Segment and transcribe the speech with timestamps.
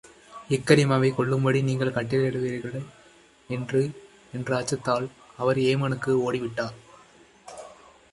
[0.49, 2.81] இக்ரிமாவைக் கொல்லும்படி நீங்கள் கட்டளையிடுவீர்களோ
[4.33, 5.07] என்ற அச்சத்தால்,
[5.37, 6.75] அவர் ஏமனுக்கு ஓடி விட்டார்.